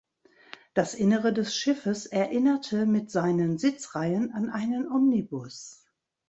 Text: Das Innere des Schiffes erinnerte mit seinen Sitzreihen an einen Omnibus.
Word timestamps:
Das 0.73 0.95
Innere 0.95 1.31
des 1.31 1.55
Schiffes 1.55 2.07
erinnerte 2.07 2.87
mit 2.87 3.11
seinen 3.11 3.59
Sitzreihen 3.59 4.31
an 4.31 4.49
einen 4.49 4.91
Omnibus. 4.91 5.85